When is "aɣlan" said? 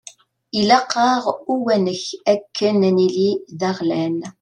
3.69-4.15